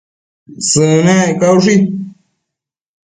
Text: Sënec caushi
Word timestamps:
Sënec 0.69 1.31
caushi 1.39 1.75